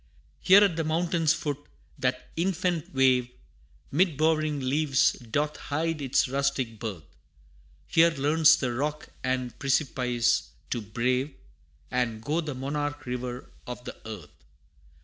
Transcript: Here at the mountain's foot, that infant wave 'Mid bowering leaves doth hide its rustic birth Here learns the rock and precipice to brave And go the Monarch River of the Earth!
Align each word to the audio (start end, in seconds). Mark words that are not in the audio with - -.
Here 0.39 0.63
at 0.63 0.77
the 0.77 0.83
mountain's 0.83 1.31
foot, 1.31 1.59
that 1.99 2.31
infant 2.35 2.91
wave 2.91 3.29
'Mid 3.91 4.17
bowering 4.17 4.59
leaves 4.59 5.11
doth 5.13 5.57
hide 5.57 6.01
its 6.01 6.27
rustic 6.27 6.79
birth 6.79 7.03
Here 7.85 8.09
learns 8.09 8.55
the 8.55 8.73
rock 8.73 9.09
and 9.23 9.59
precipice 9.59 10.49
to 10.71 10.81
brave 10.81 11.35
And 11.91 12.19
go 12.23 12.41
the 12.41 12.55
Monarch 12.55 13.05
River 13.05 13.51
of 13.67 13.83
the 13.83 13.95
Earth! 14.03 14.43